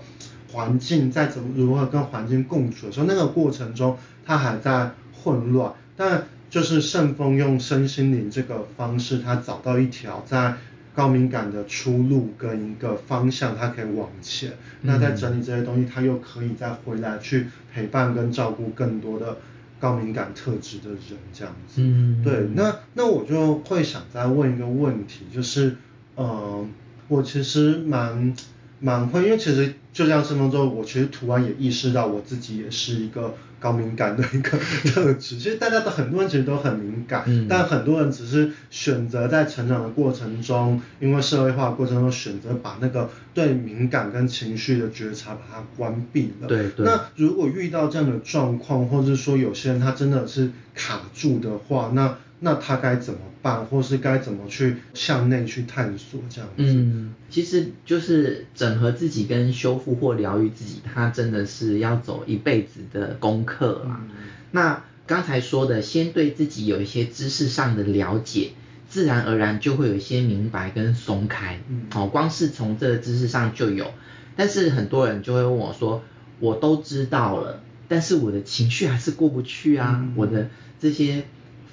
[0.53, 10.55] 环境在怎么如何跟环境共处的时候，那个过程中他还在混乱，但就是圣峰用身心灵这个方式，他找到一条在
[10.95, 14.51] 高敏感的出路跟一个方向，他可以往前。
[14.51, 19.37] 嗯、那在整理这些东西，他又可以再回来去陪伴跟照顾更多的
[19.81, 21.81] 高敏感特质的人，这样子。
[21.83, 25.77] 嗯，对，那那我就会想再问一个问题，就是，
[26.17, 26.67] 嗯、呃，
[27.09, 28.35] 我其实蛮。
[28.79, 34.59] 蛮会，因为其实就像圣峰之后，我其实突然也意识到我自己也是一个高敏感的一个
[34.91, 35.39] 特质。
[35.39, 46.47] 其实大家都很多人其实都很敏感，嗯、但很多人只是选择在成长的过程中，因为社会化过程中选择把那个对敏感跟情绪的觉察把它关闭了。
[46.47, 46.85] 对对。
[46.85, 52.17] 那如果遇到这样的状况，或者是说有些人他真的是卡住的话，那。
[52.41, 56.63] 那他该怎么办，或是该怎么去向内去探索这样子？
[56.65, 64.01] 嗯，其实就是整合自己跟修复或疗愈自己，他真的是要走一辈子的功课啦。
[64.03, 64.11] 嗯、
[64.51, 68.51] 那刚才说的，先对自己有一些知识上的了解，
[68.87, 71.61] 自然而然就会有一些明白跟松开。
[71.71, 73.93] 嗯，哦，光是从这个知识上就有，
[74.37, 76.03] 但是很多人就会问我说，
[76.39, 81.25] 我都知道了，但是我的情绪还是过不去啊，嗯、我的这些。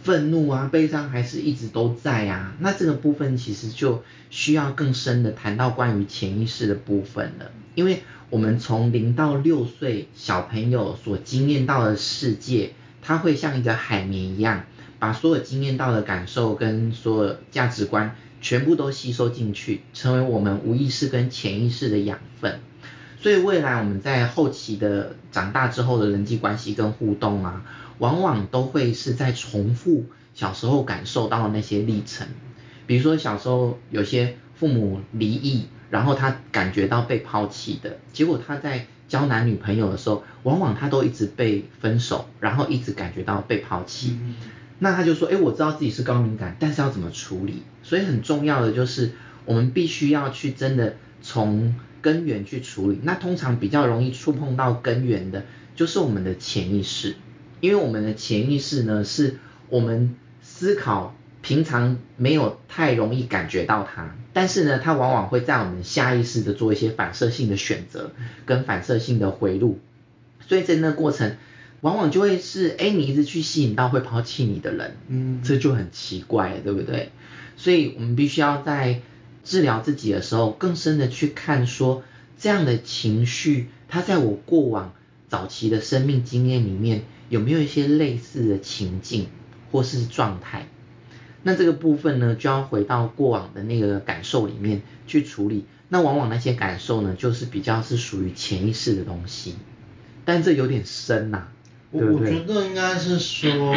[0.04, 2.54] 愤怒啊，悲伤还是一直都在啊。
[2.60, 7.52] 那这个部分其实就需要更深的谈到关于潜意识的部分了。
[7.74, 14.66] 因为我们从零到六岁小朋友所经验到的世界，它会像一个海绵一样，
[15.00, 22.60] 把所有经验到的感受跟所有价值观全部都吸收进去，成为我们无意识跟潜意识的养分。
[23.20, 27.64] 所以未来我们在后期的长大之后的人际关系跟互动啊。
[28.00, 32.28] 往往都会是在重复小时候感受到的那些历程，
[32.88, 44.18] 比如说小时候有些父母离异，然后他感觉到被抛弃的，结果他在交男女朋友的时候，往往他都一直被分手，然后一直感觉到被抛弃。
[44.80, 47.64] 那他就说，哎，我知道自己是高敏感，但是要怎么处理？
[47.84, 49.12] 所以很重要的就是
[49.46, 53.00] 我们必须要去真的从根源去处理。
[53.04, 57.16] 那通常比较容易触碰到根源的，就是我们的潜意识。
[57.64, 59.38] 因为我们的潜意识呢，是
[59.70, 68.12] 我们思考平常没有太容易感觉到它，但是呢，它往往会在我们下意识的做一些反射性的选择
[68.46, 69.80] 跟反射性的回路，
[70.46, 71.38] 所以在那个过程，
[71.80, 77.14] 往往就会是，哎，你一直去吸引到会抛弃你的人，嗯，这就很奇怪了，对不对？
[77.56, 79.00] 所以我们必须要在
[79.46, 82.04] 治疗自己的时候，更深的去看说，
[82.38, 84.92] 这样的情绪，它在我过往
[85.30, 87.04] 早期的生命经验里面。
[87.30, 89.28] 有没有一些类似的情境
[89.72, 90.68] 或是状态？
[91.44, 95.66] 那这个部分呢，就要回到过往的那个感受里面去处理。
[95.90, 99.56] 那往往那些感受呢，就是比较是属于潜意识的东西。
[100.26, 101.48] 但这有点深呐、啊。
[101.92, 103.76] 我我觉得应该是说，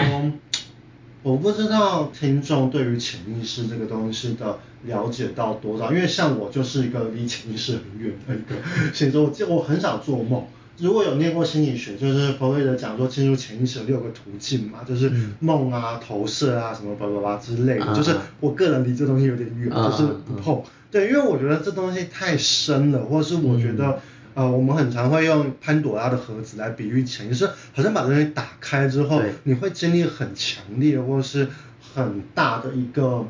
[1.23, 8.55] 我不知道听众对于潜意识这个东西的了解到多少，因为像我就是一个离潜意识很远的一个
[8.95, 10.47] 星座， 我我很少做梦。
[10.79, 15.11] 如果有念过心理学，就是弗洛伊德讲说进入潜意识有六个途径嘛，就是
[15.41, 17.87] 梦啊、投射啊什么叭叭叭之类的。
[17.87, 20.63] 嗯、就是我个人离这东西有点远，嗯、就是不碰。
[20.91, 31.49] 对，因为我觉得这东西太深了，或者是我觉得、嗯、呃，我们很常会用潘朵拉的盒子来比喻潜意识，好像把东西打开之后，你会经历很强烈或是
[31.95, 33.27] 很大的一个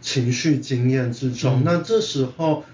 [0.00, 1.60] 情绪经验之中。
[1.60, 2.64] 嗯、那这时候，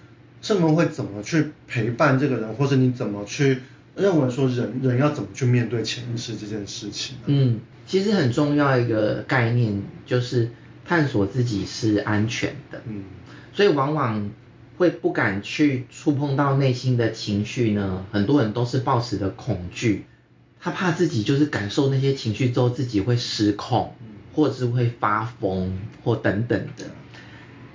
[0.41, 3.59] 圣人会怎么去陪伴这个人，或者你怎么去？
[3.97, 7.17] 认为说人人要怎么去面对潜意识这件事情？
[7.27, 10.51] 嗯，其实很重要一个概念就是
[10.85, 12.83] 探索自己是安全的。
[12.87, 13.05] 嗯，
[13.53, 14.31] 所以往往
[14.77, 20.07] 会不敢去触碰到内心的情绪呢，很多人都是抱持的恐惧，
[20.61, 23.95] 他怕自己就是感受那些情绪之后自己会失控，
[24.35, 26.85] 或者是会发疯或等等的。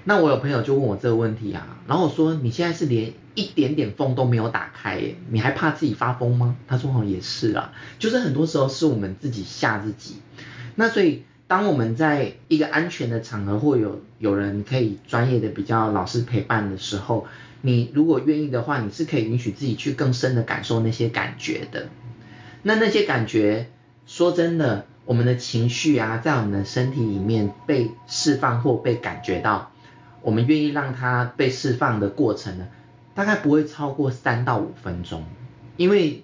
[0.05, 6.55] 那我有朋友就问我这个问题啊，然后我说你现在是连一点点缝都没有打开耶，你还怕自己发疯吗？
[6.67, 10.15] 他说哦也是啊，就是很多时候是我们自己吓自己。
[10.75, 17.27] 那所以当我们在一个安全的场合，或有有人可以专业的比较老师陪伴的时候，
[17.61, 21.89] 你如果愿意的话，你是可以允许自己去更深的感受那些感觉的。
[22.63, 23.69] 那那些感觉，
[24.07, 29.71] 说真的，我们的情绪啊，在我们的身体里面被释放或被感觉到。
[30.21, 32.67] 我们愿意让它被释放的过程呢，
[33.15, 35.23] 大概不会超过三到五分钟，
[35.77, 36.23] 因为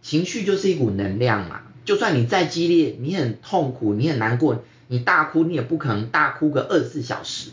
[0.00, 1.62] 情绪就是一股能量嘛。
[1.84, 7.50] 就算你再激烈，你很痛苦，你很难过，你大哭你也不可能大哭个二十四小时。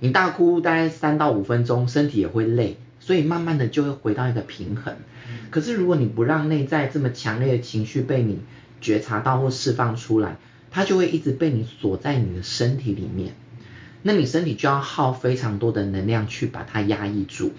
[0.00, 4.96] 你大哭大概三到五分钟，身体也会累，所以慢慢的就会回到一个平衡。
[5.50, 8.40] 可是如果你不让内在这么强烈的情绪被你
[8.82, 10.36] 觉察到或释放出来，
[10.70, 13.34] 它就会一直被你锁在你的身体里面。
[14.02, 17.52] 那你身体就要耗非常多的能量去把它压抑住。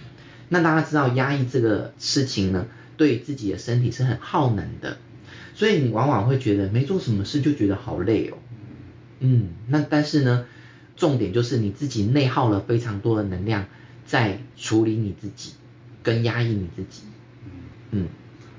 [0.48, 2.66] 那大家知道压抑这个事情呢，
[2.98, 4.98] 对自己的身体是很耗能的，
[5.54, 8.38] 所以你往往会觉得没做什么事就觉得好累哦。
[9.20, 10.46] 嗯，那但是呢，
[10.96, 13.66] 重点就是你自己内耗了非常多的能量
[14.06, 15.52] 在处理你自己
[16.02, 17.04] 跟压抑你自己。
[17.92, 18.08] 嗯，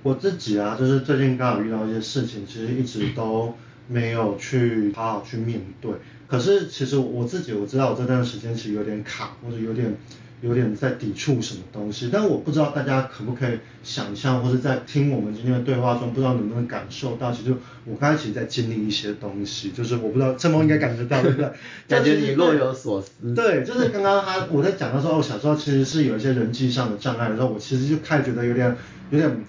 [0.03, 3.55] 我自己啊，就是最近刚好遇到一些事情，其实一直都
[3.89, 5.91] 没有去好好去面对。
[6.31, 9.97] 可是其实我自己我知道我这段时间其实有点卡，或者有点
[10.43, 17.53] 有点在抵触什么东西，但我不知道大家可不可以想象，或者在听我们今天的对话中，不知道能不能感受到，其实
[17.85, 21.51] 我刚才其实在经历一些东西，就是我不知道陈梦应该感觉到对不对？
[21.89, 23.35] 感觉你若有所思。
[23.35, 28.77] 对，就是刚刚他我在讲的时候，我小时候其实是有一些人际上的障碍的时候，我其实就开始觉得有点
[29.11, 29.45] 有点。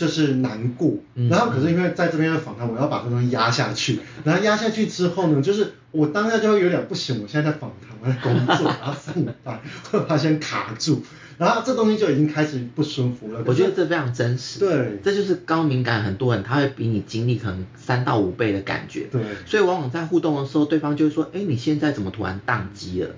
[0.00, 0.94] 就是难过，
[1.28, 9.60] 然后可是因为在这边的访谈，我要把这东西压下去，然后压下去之后呢，就是我当下就会有点不行，我现在在访谈，我在工作，然后上班，
[9.90, 11.02] 会发现卡住，
[11.36, 13.42] 然后这东西就已经开始不舒服了。
[13.44, 23.10] 我觉得这非常真实，对，这就是高敏感，很多人他会比你经历可能三到五倍的感觉，对，所以往往在互动的时候，对方就会说，哎，你现在怎么突然宕机了？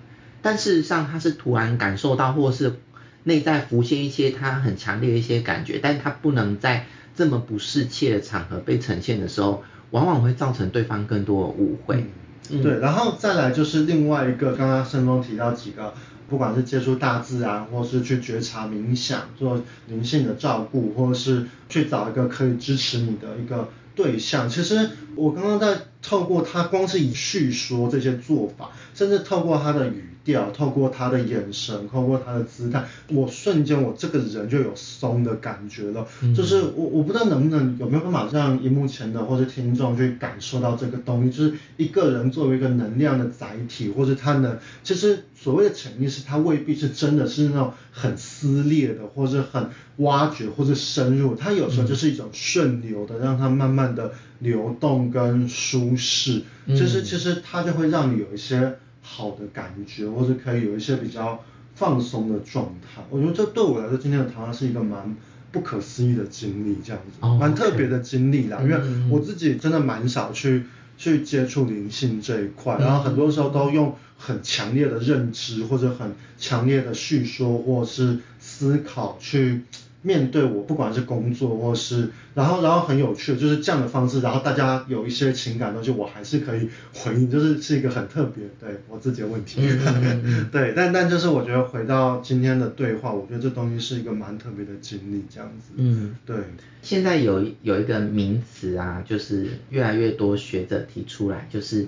[0.42, 2.74] 但事实上他是突然感受到，或是。
[3.24, 12.06] 内在浮现一些他很强烈的一些感觉，但他不能在这么不适切的场合被呈现的时候，往往会造成对方更多的误会。
[12.50, 15.94] 嗯，对，然后再来就是另外一个，刚刚申峰提到几个，
[16.28, 24.48] 不管是接触大自然，或是去觉察冥想，做灵性的照顾，或者是去找一个可以支持你的一个对象。
[24.48, 30.08] 其实我刚刚在透过他光是以叙说这些做法，甚至透过他的语。
[30.24, 36.06] 掉，透过他的眼神，透过他的姿态，我瞬间我这个人就有松的感觉了。
[36.22, 58.78] 嗯、就是我我不知道能不能有没有办法让荧幕前的或者听众去感受到这个东西，就是一个人作为一个能量的载体，或者他能，其实所谓的潜意识，它未必是真的是那种很撕裂的，或者很挖掘或者深入，它有时候就是一种顺流的，让它慢慢的流动跟舒适，就是其实它就会让你有一些。
[59.02, 65.14] 好的感觉，或者可以有一些比较放松的状态，我觉得这对我来说，今天的谈话是一个蛮
[65.50, 67.58] 不可思议的经历，这样子，蛮、oh.
[67.58, 68.60] 特别的经历啦。
[68.62, 68.76] 因为
[69.10, 70.64] 我自己真的蛮少去
[70.96, 79.62] 去接触灵性这一块，然后很多时候都用很强烈的认知或者很强烈的叙说或是思考去。
[80.02, 90.48] 面对我，不管是工作或是，然后然后很有趣的就是这样的方式，然后大家有一些情感东西，我还是可以回应，就是是一个很特别，对我自己的问题，嗯嗯嗯。
[90.52, 96.36] 对，但但就是我觉得回到今天的对话，我觉得这东西是一个蛮特别的经历，这样子，嗯，对。
[96.82, 101.86] 现在有有一个名词啊，就是越来越多学者提出来，就是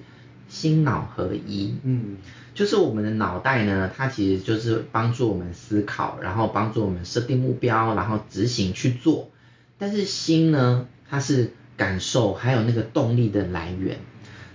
[0.49, 2.17] 心脑合一，嗯。
[2.55, 9.29] 就是我们的脑袋呢，它其实就是帮助我们思考，然后帮助我们设定目标，然后执行去做。
[9.77, 13.99] 但是心呢，它是感受还有那个动力的来源。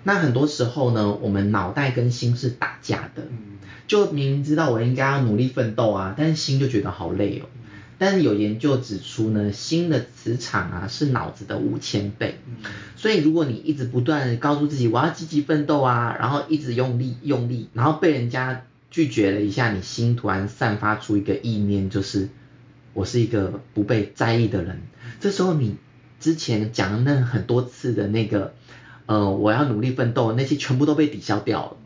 [0.04, 3.24] 那很多时候呢，我们脑袋跟心是打架的，
[3.86, 7.48] 就明明知道我应该要努力奋斗啊，但是心就觉得好累哦。
[8.00, 12.40] 但是有研究指出呢，心的磁场啊是脑子的五千倍，
[12.96, 22.30] 所以如果你一直不断告诉自己我要积极奋斗啊，然后一直用力用力，然后被人家拒绝了一下，你心突然散发出一个意念，就是
[22.94, 24.82] 我是一个不被在意的人，
[25.20, 25.76] 这时候你
[26.20, 28.56] 之前讲的那很多次的那个。
[29.06, 31.78] 呃，我要努力奋斗，那些全部都被抵消掉了。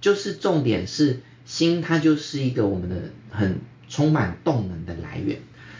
[0.00, 2.96] 就是重点是心，它就是一个我们的
[3.28, 5.38] 很充满动能的来源。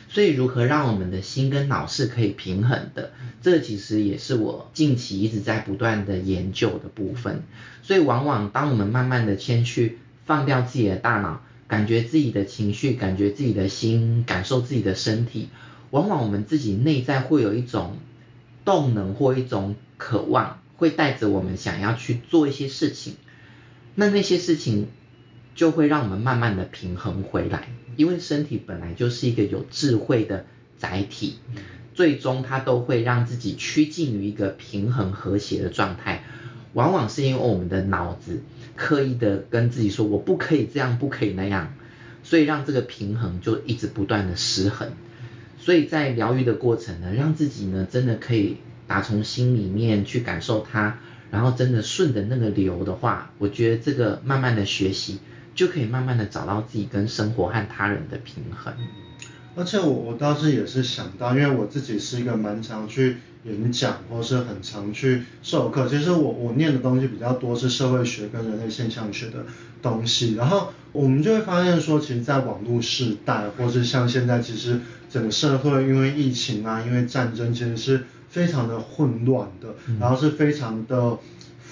[0.09, 7.43] 所以如何让我们的心跟脑是可以平衡的，这其实也是我近期一直在不断的研究的部分。
[7.83, 15.49] 所以往往当我们慢慢的先去放掉自己的大脑，感觉自己的情绪，感觉自己的心，感受自己的身体，
[15.91, 17.97] 往往我们自己内在会有一种
[18.65, 20.61] 动能或一种渴望。
[20.77, 23.15] 会带着我们想要去做一些事情，
[23.95, 24.89] 那那些事情
[25.55, 30.47] 就会让我们慢慢的平衡回来，因为身体本来就是一个有智慧的
[30.77, 31.39] 载体，
[31.95, 36.25] 最终它都会让自己趋近于一个平衡和谐的状态。
[36.73, 38.43] 往往是因为我们的脑子
[38.75, 41.75] 刻意的跟自己说我不可以这样，不可以那样，
[42.23, 44.91] 所以让这个平衡就一直不断的失衡。
[45.59, 48.57] 所以在疗愈的过程呢，让自己呢真的可以。
[48.87, 50.99] 打从心里面去感受它，
[51.31, 55.21] 然后真的顺着那个流的话，我觉得这个慢慢的学习
[55.55, 58.73] 就可以慢慢的找到自己跟生活和他人的平衡。
[59.57, 69.47] 而且我我倒是也是想到，因为我自己是一个蛮常去演讲或是很常去授课，其实我我念的东西比较多是社会学跟人类现象学的
[69.81, 78.05] 东西，然后我们就会发现说，其实，在网络时代，或是像现在，其实整个社会因为疫情啊，因为战争，其实是。
[78.35, 81.17] 非常的混乱的，然后是非常的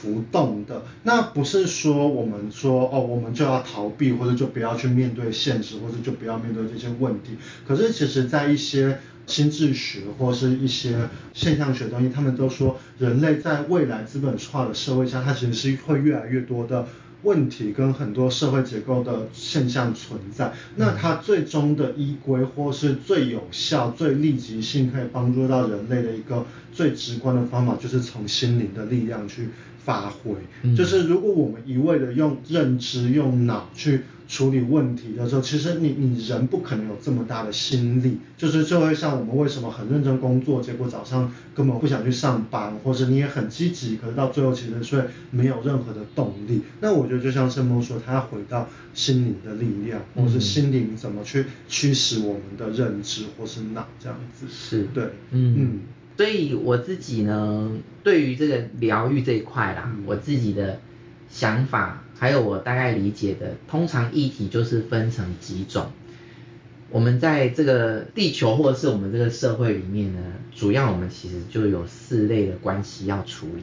[0.03, 0.83] 浮动的。
[1.05, 7.37] 那不是说我们说哦，我们就要逃避，或者就不要去面对现实，或者就不要面对这些问题。
[7.65, 8.99] 可是其实，在一些
[9.29, 16.89] 心智学或是一些现象学东西，他们都说，人类在未来资本化的社会下，它其实是会越来越多的。
[17.25, 29.51] 问题跟很多社会结构的现象存在，那它最终的依归或是最有效、最立即性可以帮助到人类的一个最直观的方法，就是从心灵的力量去
[29.85, 30.33] 发挥。
[30.63, 46.63] 嗯、就是如果我们一味的用认知、用脑去处理问题的时候，其实你你人不可能有这么大的心力，就是就会像我们为什么很认真工作，结果早上根本不想去上班，或者你也很积极，可是到最后其实却没有任何的动力。
[46.81, 54.47] 那我觉得就像圣梦说，他要回到心灵的力量，或是心灵怎么去驱使我们的认知或是脑这样子。
[54.49, 55.57] 是，对，嗯。
[55.59, 55.81] 嗯
[56.17, 57.73] 所以我自己呢，
[58.05, 60.81] 对于这个疗愈这一块啦，嗯、我自己的
[61.29, 62.05] 想法。
[62.19, 65.91] 还有我大概理解的，通常议题就是分成几种。
[66.89, 70.21] 我们在这个地球或者是我们这个社会里面呢，
[70.55, 73.63] 主要我们其实就有四类的关系要处理。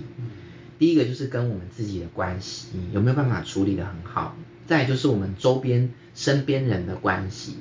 [0.77, 4.35] 第一个就是跟我们自己的关系，有没有办法处理得很好？
[4.67, 7.53] 再就是我们周边身边人的关系，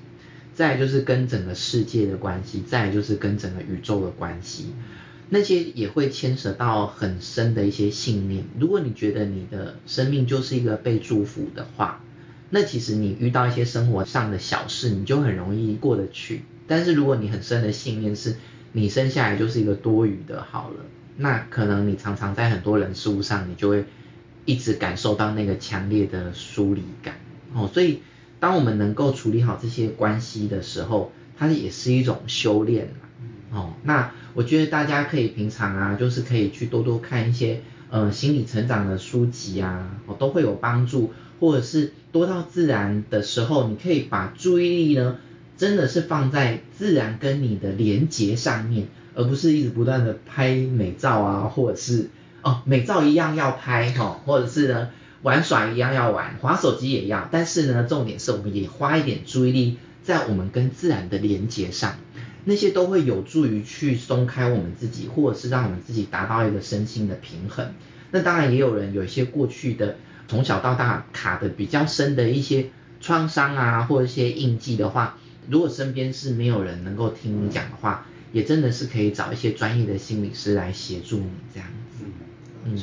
[0.58, 4.74] 再就是跟整个世界的关系，再就是跟整个宇宙的关系。
[5.28, 8.42] 那些也会牵扯到很深的一些信念。
[8.58, 12.02] 如果你觉得你的生命就是一个被祝福的话，
[12.50, 16.42] 那其实你遇到一些生活上的小事，你就很容易过得去。
[16.66, 18.34] 但是如果你很深的信念是，
[18.72, 20.84] 你生下来就是一个多余的，好了，
[21.16, 23.84] 那可能你常常在很多人事物上，你就会
[24.44, 27.14] 一直感受到那个强烈的疏离感。
[27.54, 28.00] 哦，所以
[28.40, 32.88] 当我们能够处理好这些关系的时候，它也是一种修炼。
[33.50, 45.16] 哦，那我觉得大家可以平常啊，就是可以去多多看一些呃心理成长的书籍啊，哦都会有帮助，或者是多到自然的时候，你可以把注意力呢，
[45.56, 52.10] 真的是放在自然跟你的连结上面，而不是一直不断的拍美照啊，或者是
[52.42, 54.90] 哦美照一样要拍哈、哦，或者是呢
[55.22, 61.96] 玩耍一样要玩，滑手机也要，但是呢重点是我们也花一点注意力在我们跟自然的连接上。
[62.44, 67.74] 那些都会有助于去松开我们自己，或者是让我们自己达到一个身心的平衡。
[68.10, 69.96] 那当然也有人有一些过去的
[70.28, 72.70] 从小到大卡的比较深的一些
[73.02, 75.18] 创伤啊，或者一些印记的话，
[75.50, 82.04] 如果身边是没有人能够听你讲的话，也真的是可以找一些专业的心理师来协助你这样子。
[82.64, 82.78] 嗯，嗯，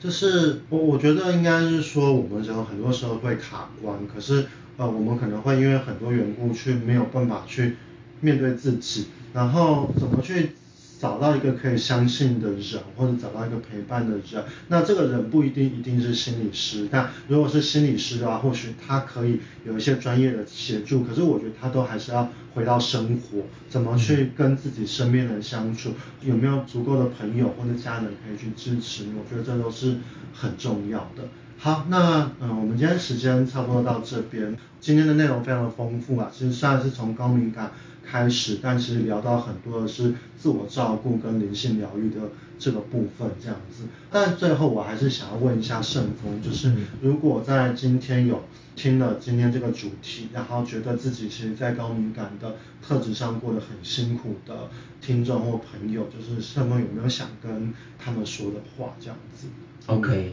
[0.00, 4.46] 就是我我觉得应该是说我们人很多时候会卡关，可是
[4.76, 7.76] 呃我们可能会因为很多缘故去没有办法去。
[8.20, 10.50] 面对自己，然后怎么去
[10.98, 14.44] 找到一个可以相信的人，或者找到一个陪伴的人。
[14.66, 21.04] 那这个人不一定一定是心理师，但如果是心理师的话，或许他可以有一些专业的协助。
[21.04, 22.28] 可是我觉得他都还是要
[22.58, 29.98] 回到生活，怎么去跟自己身边人相处，有没有足够的朋友或者家人可以去支持你，我觉得这都是
[30.34, 31.28] 很重要的。
[31.56, 37.70] 好，那嗯，我们今天时间差不多到这边，今天的内容非常的丰富啊，其实虽然是从高敏感
[38.04, 42.16] 开始，但其实聊到很多的是自我照顾跟灵性疗愈的
[42.58, 43.84] 这个部分这样子。
[44.10, 48.42] 但最后我还是想要问一下圣峰，就是如果在今天有
[48.78, 54.70] 听了今天这个主题，然后觉得自己其实在高敏感的特质上过得很辛苦的
[55.00, 59.48] 听众或朋友，就是他们有没有想跟他们说的话这样子
[59.86, 60.32] ？OK，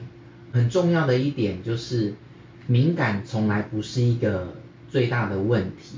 [0.53, 2.13] 很重要的一点就是
[2.67, 4.53] 敏感从来不是一个
[4.89, 5.97] 最大的问题。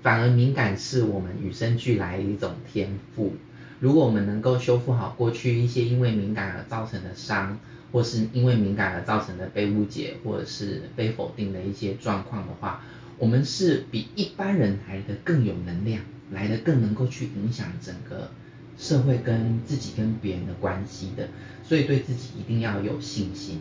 [0.00, 3.34] 反而敏感是我们与生俱来的一种天赋。
[3.80, 7.58] 如果我们能够修复好过去一些因为敏感而造成的伤，
[7.92, 12.82] 或是因为敏感而造成的被误解或者是被否定的一些状况的话，
[13.18, 18.30] 我们是比一般人来的更有能量，来的更能够去影响整个
[18.76, 21.28] 社会跟自己跟别人的关系的。
[21.64, 23.60] 所以对自己一定要有信心。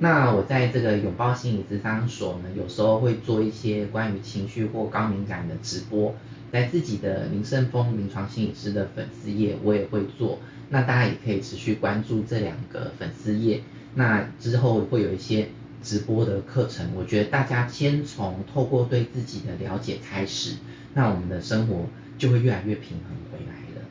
[0.00, 6.14] 那我在这个拥抱心理咨商所呢，有时候会做一些关于情绪或高敏感的直播，
[6.52, 10.38] 在自己的林胜峰临床心理师的粉丝页我也会做，
[10.70, 13.62] 那大家也可以持续关注这两个粉丝页，
[13.94, 15.48] 那之后会有一些
[15.82, 20.56] 直播的课程，我觉得大家先从透过对自己的了解开始，
[20.94, 21.86] 那我们的生活
[22.16, 23.86] 就会越来越平衡回来了。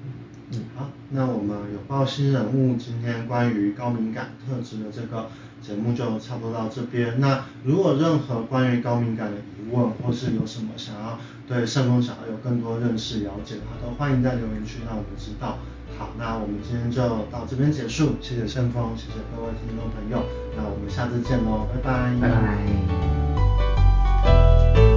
[0.51, 5.29] 嗯，好，那我们有报新人物今天关于高敏感特质的这个。
[5.67, 7.19] 节目就差不多到这边。
[7.19, 15.57] 那如果任何关于高敏感的疑问，或是有什么想要对盛峰想要有更多认识了解的话，都欢迎在留言区让我们知道。
[15.97, 20.23] 好，那我们今天就到这边结束，谢谢盛峰，谢谢各位听众朋友，
[20.55, 22.15] 那我们下次见喽，拜拜。
[22.21, 22.29] 拜
[24.23, 24.96] 拜。